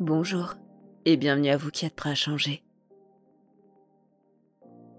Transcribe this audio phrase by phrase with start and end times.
[0.00, 0.54] Bonjour
[1.06, 2.62] et bienvenue à vous qui êtes prêts à changer.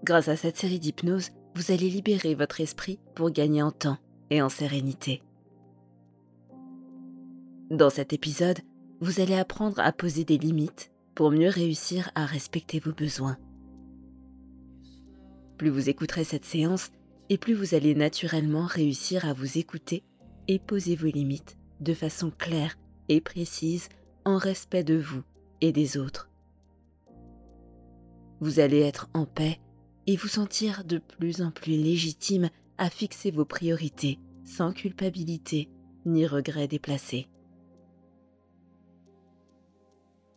[0.04, 3.96] Grâce à cette série d'hypnose, vous allez libérer votre esprit pour gagner en temps
[4.28, 5.22] et en sérénité.
[7.70, 8.58] Dans cet épisode,
[9.00, 13.38] vous allez apprendre à poser des limites pour mieux réussir à respecter vos besoins.
[15.56, 16.90] Plus vous écouterez cette séance,
[17.30, 20.02] et plus vous allez naturellement réussir à vous écouter
[20.46, 22.76] et poser vos limites de façon claire
[23.08, 23.88] et précise
[24.24, 25.22] en respect de vous
[25.60, 26.28] et des autres.
[28.40, 29.60] Vous allez être en paix
[30.06, 35.68] et vous sentir de plus en plus légitime à fixer vos priorités sans culpabilité
[36.06, 37.28] ni regret déplacés.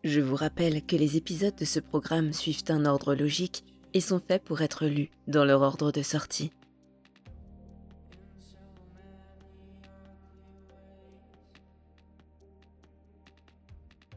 [0.04, 3.64] Je vous rappelle que les épisodes de ce programme suivent un ordre logique
[3.94, 6.52] et sont faits pour être lus dans leur ordre de sortie.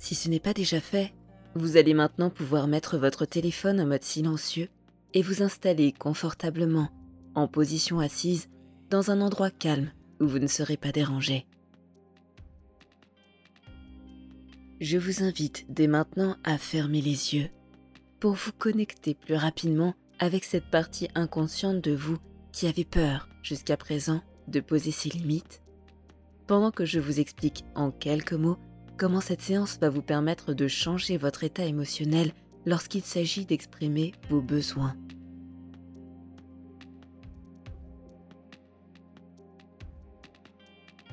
[0.07, 1.13] Si ce n'est pas déjà fait,
[1.57, 4.69] vous allez maintenant pouvoir mettre votre téléphone en mode silencieux
[5.15, 6.91] et vous installer confortablement,
[7.35, 8.49] en position assise,
[8.89, 9.91] dans un endroit calme
[10.21, 11.45] où vous ne serez pas dérangé.
[14.81, 17.49] Je vous invite dès maintenant à fermer les yeux
[18.21, 22.19] pour vous connecter plus rapidement avec cette partie inconsciente de vous
[22.53, 25.63] qui avait peur jusqu'à présent de poser ses limites,
[26.47, 28.59] pendant que je vous explique en quelques mots
[28.97, 32.33] comment cette séance va vous permettre de changer votre état émotionnel
[32.65, 34.97] lorsqu'il s'agit d'exprimer vos besoins?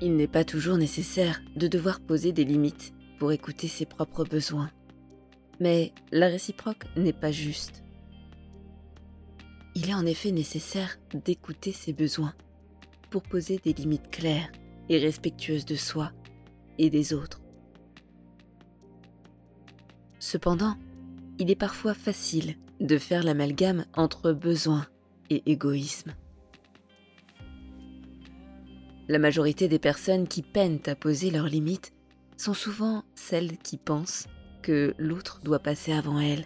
[0.02, 4.70] Il n'est pas toujours nécessaire de devoir poser des limites pour écouter ses propres besoins.
[5.60, 7.84] Mais la réciproque n'est pas juste.
[9.76, 12.34] Il est en effet nécessaire d'écouter ses besoins
[13.12, 14.52] pour poser des limites claires
[14.90, 16.12] et respectueuses de soi
[16.78, 17.43] et des autres.
[20.24, 20.78] Cependant,
[21.38, 24.88] il est parfois facile de faire l'amalgame entre besoin
[25.30, 26.14] et égoïsme.
[29.10, 31.92] La majorité des personnes qui peinent à poser leurs limites
[32.38, 34.28] sont souvent celles qui pensent
[34.62, 36.46] que l'autre doit passer avant elles.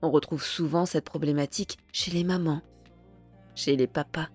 [0.00, 2.62] On retrouve souvent cette problématique chez les mamans,
[3.54, 4.30] chez les papas,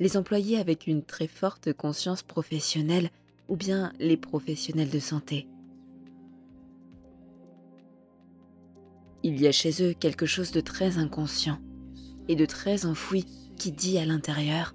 [0.00, 3.10] les employés avec une très forte conscience professionnelle
[3.48, 5.46] ou bien les professionnels de santé.
[9.28, 11.58] Il y a chez eux quelque chose de très inconscient
[12.28, 13.24] et de très enfoui
[13.56, 14.72] qui dit à l'intérieur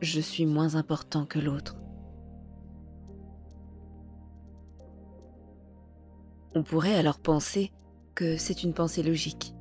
[0.00, 1.76] Je suis moins important que l'autre⁇
[6.56, 7.70] On pourrait alors penser
[8.16, 9.54] que c'est une pensée logique.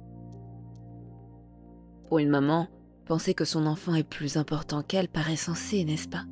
[2.07, 2.69] Pour une maman,
[3.05, 6.25] penser que son enfant est plus important qu'elle paraît sensé, n'est-ce pas?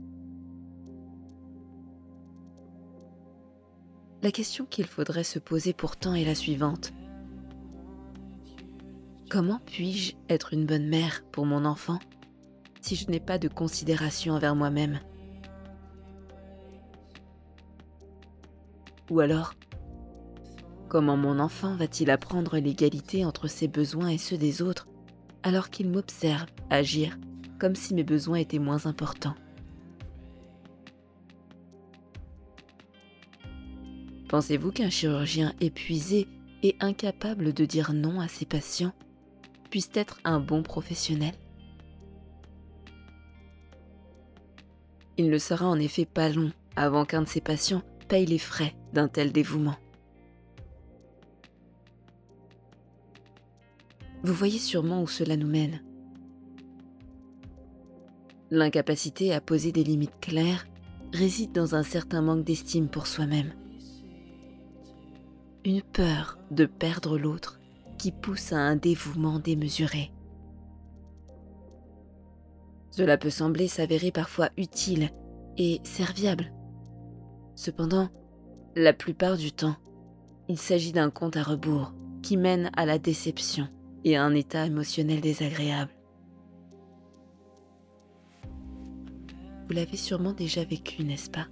[4.23, 6.93] La question qu'il faudrait se poser pourtant est la suivante.
[9.29, 11.99] Comment puis-je être une bonne mère pour mon enfant
[12.79, 15.01] si je n'ai pas de considération envers moi-même?
[19.09, 19.53] Ou alors,
[20.88, 24.88] comment mon enfant va-t-il apprendre l'égalité entre ses besoins et ceux des autres
[25.44, 27.17] alors qu'il m'observe agir
[27.59, 29.35] comme si mes besoins étaient moins importants?
[34.29, 36.29] Pensez-vous qu'un chirurgien épuisé
[36.63, 38.94] et incapable de dire non à ses patients
[39.93, 41.33] être un bon professionnel.
[45.17, 48.75] Il ne sera en effet pas long avant qu'un de ses patients paye les frais
[48.93, 49.75] d'un tel dévouement.
[54.23, 55.81] Vous voyez sûrement où cela nous mène.
[58.49, 60.67] L'incapacité à poser des limites claires
[61.13, 63.53] réside dans un certain manque d'estime pour soi-même.
[65.65, 67.59] Une peur de perdre l'autre
[67.97, 70.11] qui pousse à un dévouement démesuré.
[72.91, 75.11] Cela peut sembler s'avérer parfois utile
[75.57, 76.51] et serviable.
[77.55, 78.09] Cependant,
[78.75, 79.75] la plupart du temps,
[80.47, 83.67] il s'agit d'un compte à rebours qui mène à la déception
[84.03, 85.91] et à un état émotionnel désagréable.
[89.67, 91.47] Vous l'avez sûrement déjà vécu, n'est-ce pas?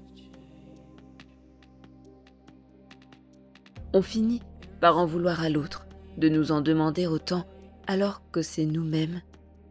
[3.94, 4.42] On finit
[4.80, 5.85] par en vouloir à l'autre
[6.18, 7.46] de nous en demander autant
[7.88, 9.22] alors que c'est nous-mêmes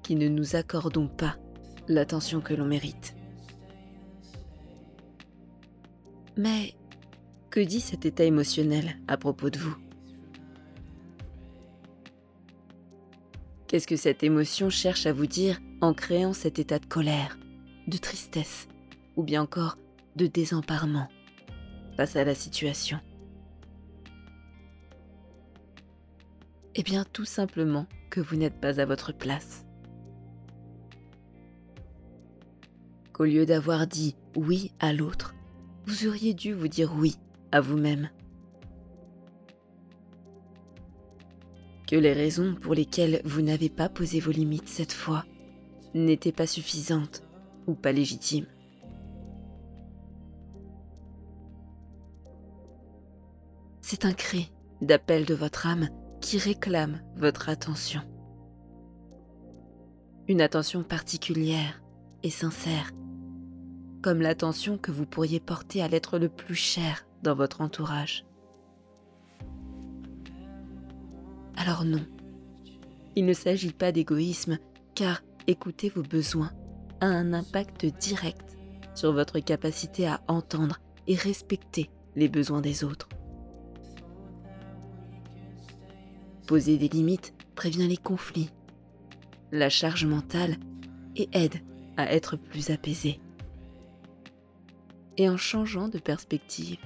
[0.03, 1.37] qui ne nous accordons pas
[1.89, 3.15] l'attention que l'on mérite.
[6.37, 6.75] Mais
[7.51, 9.77] que dit cet état émotionnel à propos de vous?
[13.69, 17.39] Qu'est-ce que cette émotion cherche à vous dire en créant cet état de colère,
[17.89, 18.69] de tristesse
[19.17, 19.79] ou bien encore
[20.17, 21.09] de désemparement
[21.97, 23.01] face à la situation?
[26.77, 29.65] Eh bien tout simplement que vous n'êtes pas à votre place.
[33.13, 35.35] Qu'au lieu d'avoir dit oui à l'autre,
[35.87, 37.17] vous auriez dû vous dire oui
[37.53, 38.11] à vous-même.
[41.87, 45.25] Que les raisons pour lesquelles vous n'avez pas posé vos limites cette fois
[45.95, 47.23] n'étaient pas suffisantes
[47.69, 48.47] ou pas légitimes.
[53.81, 54.51] C'est un cri
[54.81, 55.89] d'appel de votre âme
[56.25, 58.01] qui réclame votre attention.
[60.27, 61.83] Une attention particulière
[62.23, 62.93] et sincère,
[64.03, 68.25] comme l'attention que vous pourriez porter à l'être le plus cher dans votre entourage.
[71.59, 72.07] Alors non,
[73.17, 74.57] il ne s'agit pas d'égoïsme,
[74.95, 76.53] car écouter vos besoins
[77.03, 78.57] a un impact direct
[78.95, 83.11] sur votre capacité à entendre et respecter les besoins des autres.
[86.47, 88.51] Poser des limites prévient les conflits,
[89.51, 90.57] la charge mentale
[91.17, 91.63] et aide
[91.97, 93.21] à être plus apaisé.
[95.17, 96.79] Et en changeant de perspective,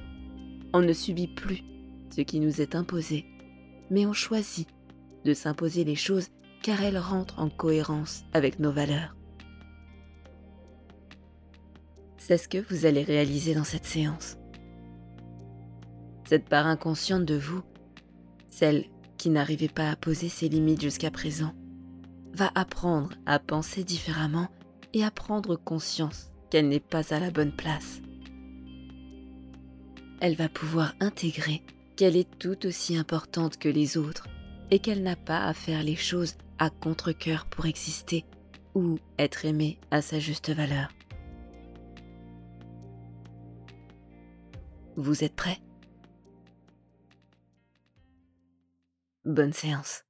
[0.72, 1.62] on ne subit plus
[2.10, 3.24] ce qui nous est imposé,
[3.90, 4.68] mais on choisit
[5.24, 6.28] de s'imposer les choses
[6.62, 9.16] car elles rentrent en cohérence avec nos valeurs.
[12.18, 14.36] C'est ce que vous allez réaliser dans cette séance.
[16.24, 17.62] Cette part inconsciente de vous,
[18.50, 18.84] celle
[19.18, 21.52] qui n'arrivait pas à poser ses limites jusqu'à présent,
[22.32, 24.48] va apprendre à penser différemment
[24.94, 28.00] et à prendre conscience qu'elle n'est pas à la bonne place.
[30.20, 31.62] Elle va pouvoir intégrer
[31.96, 34.28] qu'elle est tout aussi importante que les autres
[34.70, 38.24] et qu'elle n'a pas à faire les choses à contre-coeur pour exister
[38.74, 40.88] ou être aimée à sa juste valeur.
[44.96, 45.58] Vous êtes prêts?
[49.28, 50.04] Bonne séance.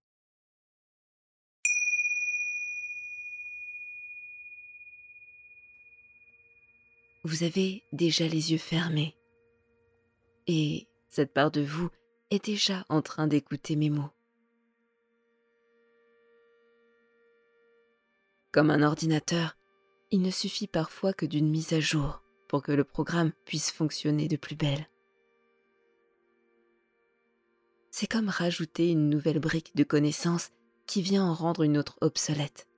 [7.24, 9.16] Vous avez déjà les yeux fermés
[10.46, 11.90] et cette part de vous
[12.30, 14.12] est déjà en train d'écouter mes mots.
[18.52, 19.56] Comme un ordinateur,
[20.12, 24.28] il ne suffit parfois que d'une mise à jour pour que le programme puisse fonctionner
[24.28, 24.88] de plus belle.
[27.98, 30.50] C'est comme rajouter une nouvelle brique de connaissance
[30.86, 32.68] qui vient en rendre une autre obsolète.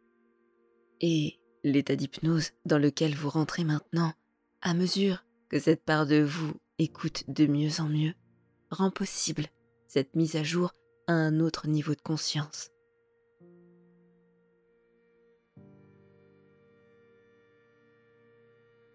[1.02, 4.14] Et l'état d'hypnose dans lequel vous rentrez maintenant,
[4.62, 8.14] à mesure que cette part de vous écoute de mieux en mieux,
[8.70, 9.48] rend possible
[9.88, 10.72] cette mise à jour
[11.06, 12.70] à un autre niveau de conscience.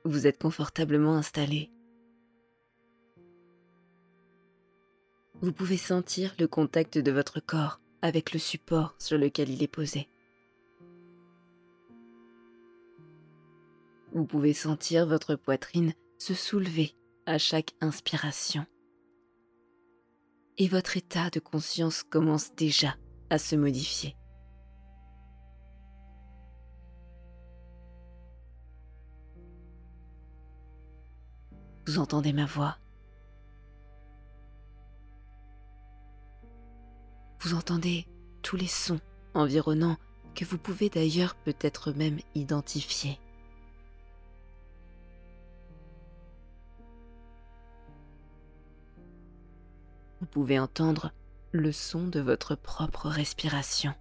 [0.05, 1.69] Vous êtes confortablement installé
[5.45, 9.67] vous pouvez sentir le contact de votre corps avec le support sur lequel il est
[9.67, 10.09] posé.
[14.11, 16.95] Vous pouvez sentir votre poitrine se soulever
[17.27, 18.65] à chaque inspiration.
[20.57, 22.95] Et votre état de conscience commence déjà
[23.29, 24.17] à se modifier.
[31.85, 32.79] Vous entendez ma voix
[37.53, 38.07] Entendez
[38.41, 38.99] tous les sons
[39.33, 39.97] environnants
[40.33, 43.19] que vous pouvez d'ailleurs peut-être même identifier.
[50.21, 51.11] Vous pouvez entendre
[51.51, 53.93] le son de votre propre respiration.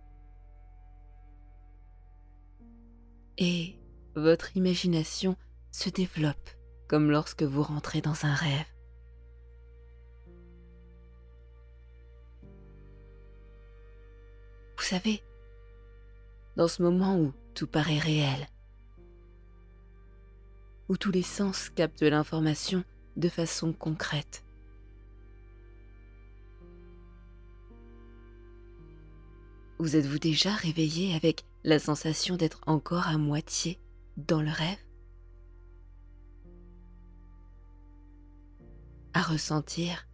[3.37, 3.79] Et
[4.15, 5.37] votre imagination
[5.71, 6.51] se développe
[6.89, 8.74] comme lorsque vous rentrez dans un rêve.
[14.85, 15.23] Vous savez,
[16.57, 18.47] dans ce moment où tout paraît réel,
[20.91, 22.85] où tous les sens captent l'information
[23.17, 24.45] de façon concrète.
[29.79, 33.81] Vous êtes-vous déjà réveillé avec la sensation d'être encore à moitié
[34.19, 34.85] dans le rêve?
[39.15, 40.07] À ressentir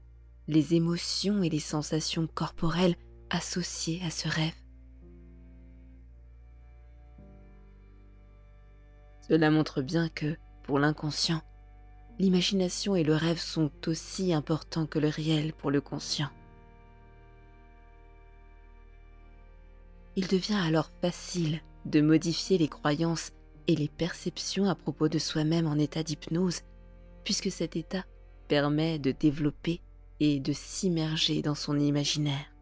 [0.47, 2.95] les émotions et les sensations corporelles
[3.31, 4.55] associées à ce rêve
[9.31, 11.41] Cela montre bien que, pour l'inconscient,
[12.19, 16.31] l'imagination et le rêve sont aussi importants que le réel pour le conscient.
[20.17, 23.31] Il devient alors facile de modifier les croyances
[23.69, 26.63] et les perceptions à propos de soi-même en état d'hypnose,
[27.23, 28.05] puisque cet état
[28.49, 29.81] permet de développer
[30.19, 32.53] et de s'immerger dans son imaginaire.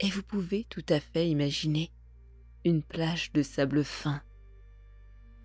[0.00, 1.90] Et vous pouvez tout à fait imaginer
[2.64, 4.22] une plage de sable fin,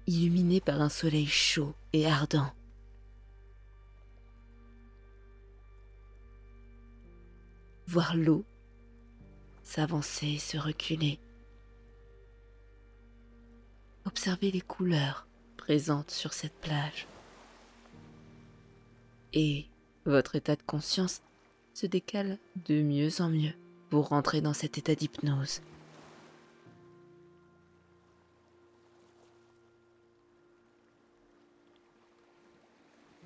[0.08, 2.52] illuminée par un soleil chaud et ardent.
[7.88, 8.46] Voir l'eau
[9.64, 11.20] s'avancer et se reculer.
[14.06, 17.08] Observez les couleurs présentes sur cette plage.
[19.34, 19.68] Et
[20.06, 21.22] votre état de conscience
[21.74, 23.54] se décale de mieux en mieux
[23.92, 25.62] pour rentrer dans cet état d'hypnose.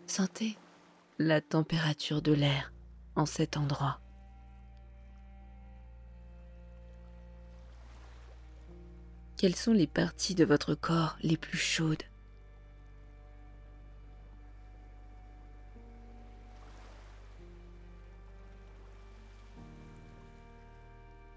[0.07, 0.57] Sentez
[1.19, 2.73] la température de l'air
[3.15, 3.99] en cet endroit.
[9.37, 12.03] Quelles sont les parties de votre corps les plus chaudes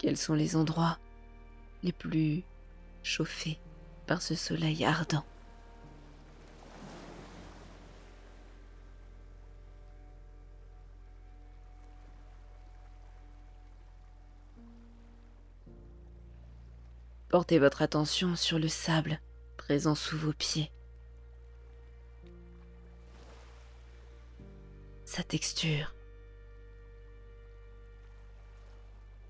[0.09, 0.99] Quels sont les endroits
[1.83, 2.43] les plus
[3.03, 3.61] chauffés
[4.07, 5.23] par ce soleil ardent
[17.29, 19.21] Portez votre attention sur le sable
[19.59, 20.73] présent sous vos pieds.
[25.05, 25.98] Sa texture.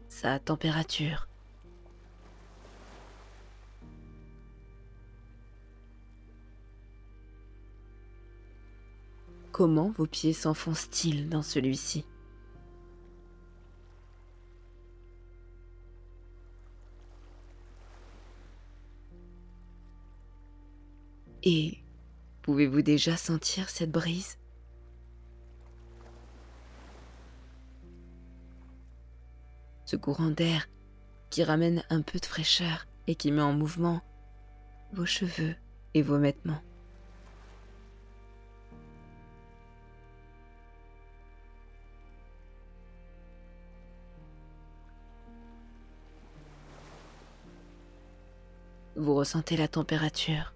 [0.08, 1.28] Sa température.
[9.52, 12.04] Comment vos pieds s'enfoncent-ils dans celui-ci?
[21.44, 21.78] Et
[22.42, 24.37] pouvez-vous déjà sentir cette brise?
[29.88, 30.68] Ce courant d'air
[31.30, 34.02] qui ramène un peu de fraîcheur et qui met en mouvement
[34.92, 35.54] vos cheveux
[35.94, 36.60] et vos vêtements.
[48.94, 50.52] Vous ressentez la température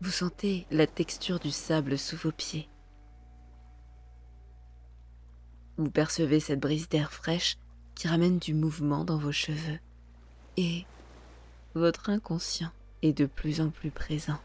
[0.00, 2.68] vous sentez la texture du sable sous vos pieds.
[5.78, 7.56] Vous percevez cette brise d'air fraîche
[7.94, 9.78] qui ramène du mouvement dans vos cheveux.
[10.56, 10.84] Et
[11.74, 14.38] votre inconscient est de plus en plus présent.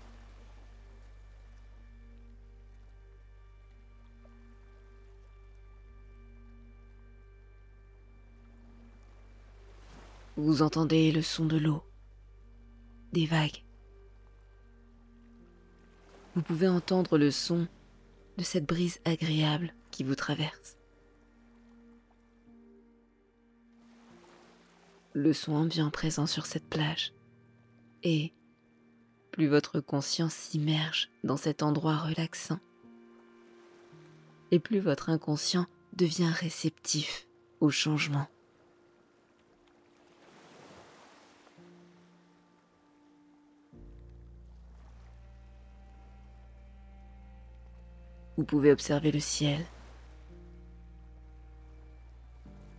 [10.36, 11.84] Vous entendez le son de l'eau,
[13.12, 13.64] des vagues
[16.36, 17.68] vous pouvez entendre le son
[18.38, 20.78] de cette brise agréable qui vous traverse.
[25.16, 27.14] Le son ambiant présent sur cette plage.
[28.02, 28.34] Et
[29.32, 32.60] plus votre conscience s'immerge dans cet endroit relaxant,
[34.50, 37.28] et plus votre inconscient devient réceptif
[37.60, 38.28] au changement.
[48.36, 49.64] Vous pouvez observer le ciel,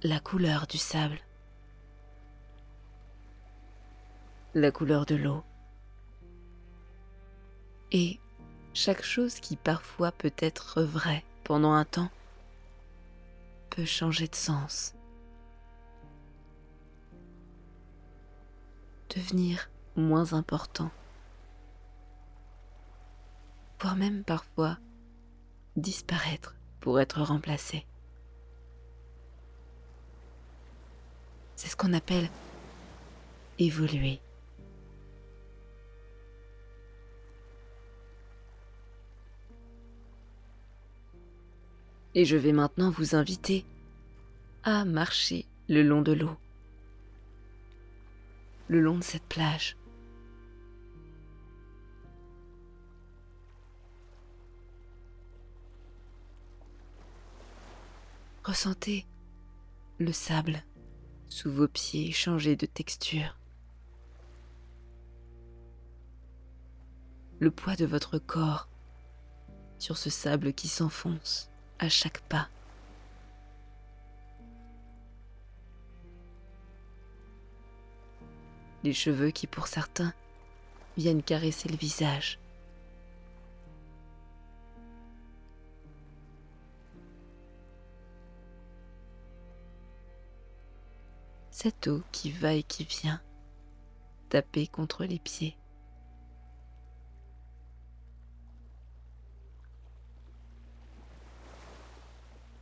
[0.03, 1.19] la couleur du sable,
[4.55, 5.43] la couleur de l'eau
[7.91, 8.19] et
[8.73, 12.11] chaque chose qui parfois peut être vraie pendant un temps
[13.71, 14.95] peut changer de sens,
[19.15, 20.91] devenir moins important,
[23.81, 24.79] voire même parfois
[25.77, 27.85] disparaître pour être remplacé.
[31.57, 32.29] C'est ce qu'on appelle
[33.59, 34.21] évoluer.
[42.15, 43.65] Et je vais maintenant vous inviter
[44.63, 46.37] à marcher le long de l'eau,
[48.69, 49.77] le long de cette plage.
[58.45, 59.07] Ressentez
[59.99, 60.63] le sable
[61.29, 63.39] sous vos pieds changer de texture.
[67.41, 68.69] Le poids de votre corps
[69.79, 71.51] sur ce sable qui s'enfonce
[71.89, 72.49] chaque pas.
[78.85, 80.13] les cheveux qui pour certains
[80.97, 82.39] viennent caresser le visage.
[91.51, 93.23] Cette eau qui va et qui vient,
[94.29, 95.57] taper contre les pieds.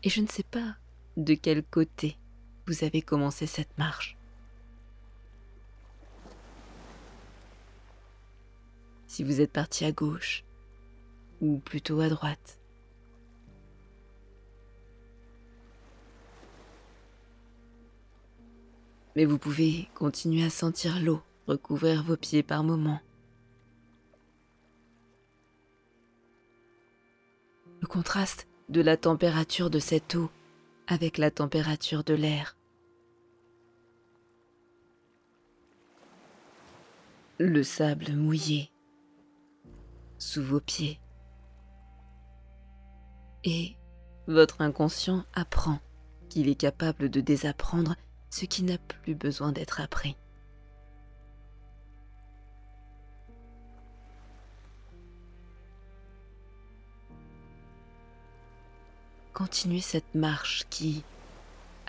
[0.05, 0.77] Et je ne sais pas
[1.17, 2.17] de quel côté
[2.67, 4.17] vous avez commencé cette marche.
[9.07, 10.45] Si vous êtes parti à gauche
[11.41, 12.59] ou plutôt à droite.
[19.15, 23.01] Mais vous pouvez continuer à sentir l'eau recouvrir vos pieds par moments.
[27.81, 30.31] Le contraste de la température de cette eau
[30.87, 32.57] avec la température de l'air.
[37.39, 38.71] Le sable mouillé
[40.19, 41.01] sous vos pieds.
[43.45, 43.77] Et
[44.29, 45.81] votre inconscient apprend
[46.29, 47.97] qu'il est capable de désapprendre
[48.31, 50.17] ce qui n'a plus besoin d'être appris.
[59.43, 61.03] Continuez cette marche qui,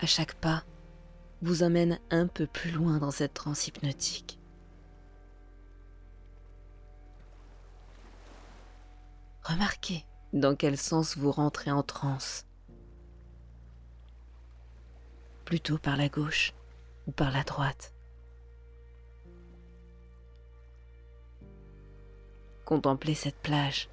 [0.00, 0.64] à chaque pas,
[1.40, 4.40] vous emmène un peu plus loin dans cette transe hypnotique.
[9.44, 12.44] Remarquez dans quel sens vous rentrez en transe.
[15.44, 16.54] Plutôt par la gauche
[17.06, 17.94] ou par la droite.
[22.64, 23.88] Contemplez cette plage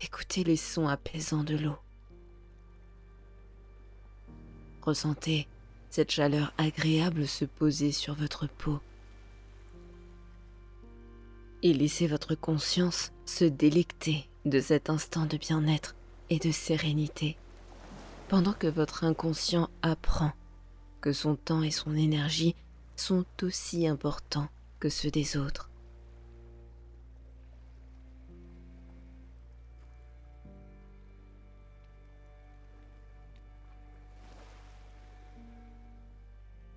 [0.00, 1.76] Écoutez les sons apaisants de l'eau.
[4.82, 5.48] Ressentez
[5.90, 8.78] cette chaleur agréable se poser sur votre peau.
[11.64, 15.96] Et laissez votre conscience se délecter de cet instant de bien-être
[16.30, 17.36] et de sérénité,
[18.28, 20.30] pendant que votre inconscient apprend
[21.00, 22.54] que son temps et son énergie
[22.94, 25.67] sont aussi importants que ceux des autres.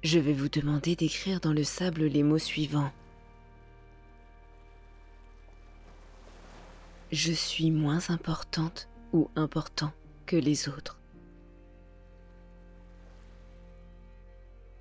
[0.03, 2.91] Je vais vous demander d'écrire dans le sable les mots suivants.
[7.11, 9.93] Je suis moins importante ou important
[10.25, 10.97] que les autres.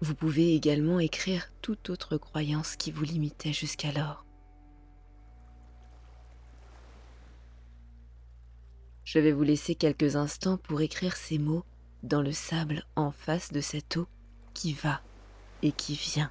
[0.00, 4.24] Vous pouvez également écrire toute autre croyance qui vous limitait jusqu'alors.
[9.04, 11.66] Je vais vous laisser quelques instants pour écrire ces mots
[12.02, 14.08] dans le sable en face de cette eau
[14.54, 15.02] qui va
[15.62, 16.30] et qui vient.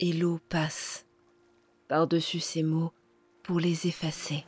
[0.00, 1.06] Et l'eau passe
[1.88, 2.92] par-dessus ces mots
[3.42, 4.44] pour les effacer.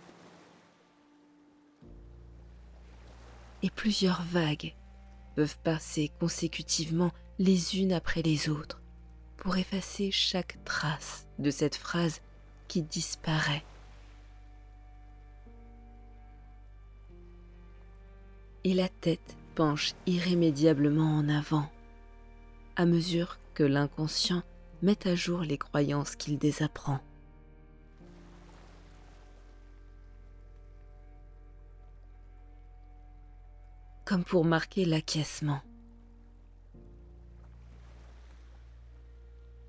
[3.62, 4.74] Et plusieurs vagues
[5.34, 8.82] peuvent passer consécutivement les unes après les autres
[9.37, 12.20] pour effacer chaque trace de cette phrase
[12.66, 13.64] qui disparaît.
[18.64, 21.68] Et la tête penche irrémédiablement en avant
[22.78, 24.42] à mesure que l'inconscient
[24.82, 27.00] met à jour les croyances qu'il désapprend.
[34.04, 35.60] Comme pour marquer l'acquiescement.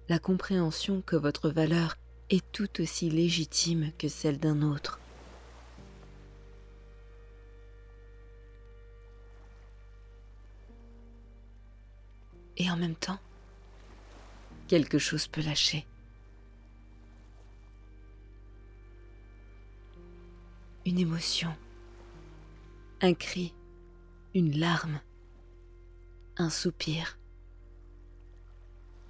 [0.07, 1.97] La compréhension que votre valeur
[2.29, 4.99] est tout aussi légitime que celle d'un autre.
[12.57, 13.19] Et en même temps,
[14.69, 15.85] quelque chose peut lâcher.
[20.85, 21.53] Une émotion,
[23.01, 23.53] un cri,
[24.33, 25.01] une larme,
[26.37, 27.17] un soupir.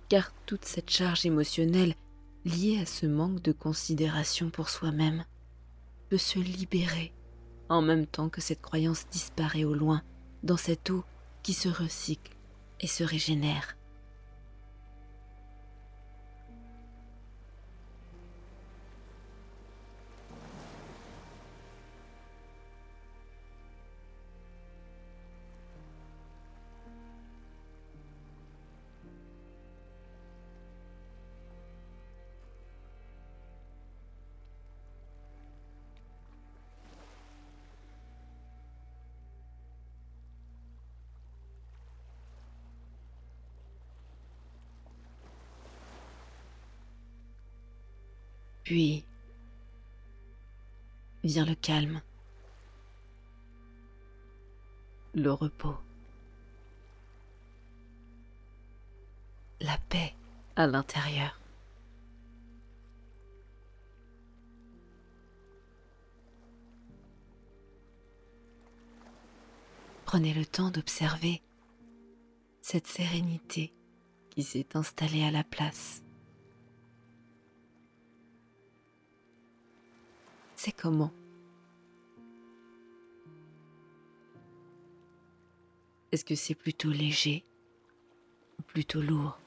[0.07, 1.93] Car toute cette charge émotionnelle
[2.45, 5.25] liée à ce manque de considération pour soi-même
[6.09, 7.13] peut se libérer
[7.67, 10.01] en même temps que cette croyance disparaît au loin
[10.41, 11.03] dans cette eau
[11.43, 12.35] qui se recycle
[12.79, 13.78] et se régénère.
[48.69, 49.03] Puis
[51.23, 52.03] vient le calme,
[55.15, 55.75] le repos,
[59.59, 60.13] la paix
[60.55, 61.41] à l'intérieur.
[70.05, 71.41] Prenez le temps d'observer
[72.61, 73.73] cette sérénité
[74.29, 76.03] qui s'est installée à la place.
[80.61, 81.13] C'est comment?
[86.11, 87.45] Est-ce que c'est plutôt léger
[88.59, 89.39] ou plutôt lourd?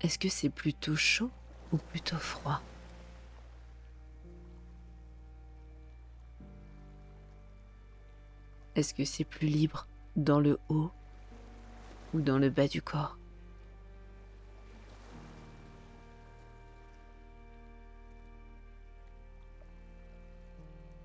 [0.00, 1.30] Est-ce que c'est plutôt chaud
[1.70, 2.62] ou plutôt froid?
[8.74, 10.90] Est-ce que c'est plus libre dans le haut
[12.14, 13.19] ou dans le bas du corps?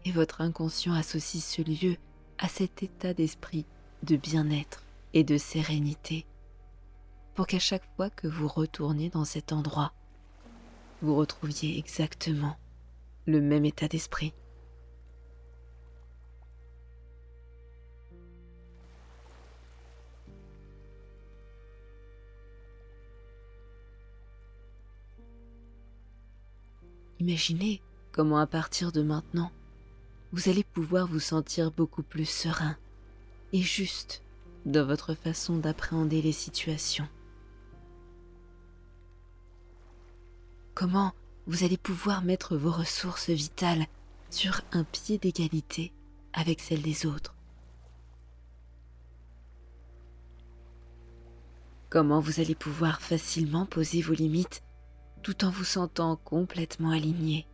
[0.05, 1.97] Et votre inconscient associe ce lieu
[2.37, 3.65] à cet état d'esprit
[4.03, 6.25] de bien-être et de sérénité
[7.33, 9.93] pour qu'à chaque fois que vous retourniez dans cet endroit,
[11.01, 12.55] vous retrouviez exactement
[13.25, 14.33] le même état d'esprit.
[27.19, 29.51] Imaginez comment à partir de maintenant,
[30.31, 32.77] vous allez pouvoir vous sentir beaucoup plus serein
[33.53, 34.21] et juste
[34.65, 37.07] dans votre façon d'appréhender les situations.
[40.73, 41.13] Comment
[41.47, 43.85] vous allez pouvoir mettre vos ressources vitales
[44.29, 45.93] sur un pied d'égalité
[46.33, 47.35] avec celles des autres?
[51.89, 54.63] Comment vous allez pouvoir facilement poser vos limites
[55.23, 57.47] tout en vous sentant complètement aligné,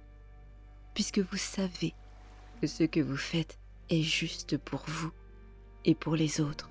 [0.95, 1.93] puisque vous savez
[2.61, 3.57] que ce que vous faites
[3.89, 5.11] est juste pour vous
[5.83, 6.69] et pour les autres.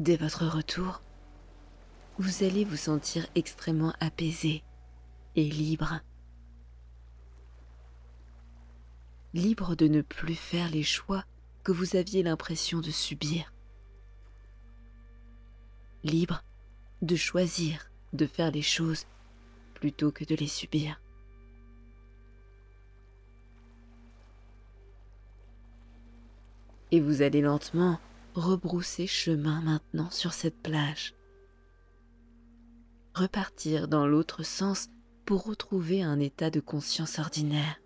[0.00, 1.00] Dès votre retour,
[2.18, 4.64] vous allez vous sentir extrêmement apaisé
[5.36, 6.00] et libre
[9.34, 11.24] libre de ne plus faire les choix
[11.62, 13.52] que vous aviez l'impression de subir.
[16.04, 16.42] Libre
[17.02, 19.06] de choisir de faire les choses
[19.74, 21.00] plutôt que de les subir.
[26.90, 27.98] Et vous allez lentement
[28.34, 31.14] rebrousser chemin maintenant sur cette plage.
[33.14, 34.88] Repartir dans l'autre sens
[35.24, 37.80] pour retrouver un état de conscience ordinaire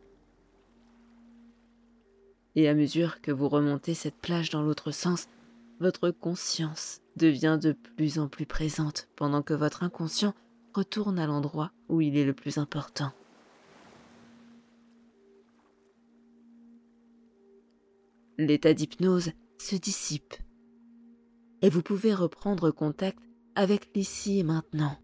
[2.56, 5.28] et à mesure que vous remontez cette plage dans l'autre sens,
[5.78, 10.34] votre conscience devient de plus en plus présente pendant que votre inconscient
[10.74, 13.12] retourne à l'endroit où il est le plus important.
[18.38, 20.34] L'état d'hypnose se dissipe
[21.62, 23.18] et vous pouvez reprendre contact
[23.54, 24.98] avec l'ici et maintenant.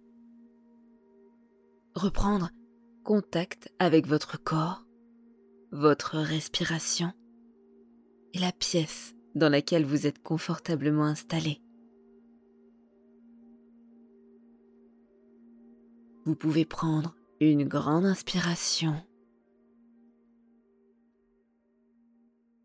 [1.95, 2.51] Reprendre
[3.05, 4.85] contact avec votre corps,
[5.71, 7.13] votre respiration,
[8.33, 11.61] et la pièce dans laquelle vous êtes confortablement installé.
[16.25, 19.03] Vous pouvez prendre une grande inspiration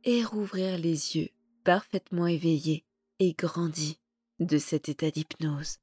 [0.04, 1.30] et rouvrir les yeux
[1.64, 2.86] parfaitement éveillés
[3.20, 4.00] et grandis
[4.40, 5.80] de cet état d'hypnose.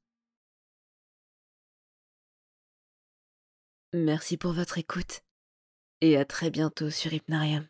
[3.93, 5.21] Merci pour votre écoute
[6.01, 7.67] et à très bientôt sur Hypnarium.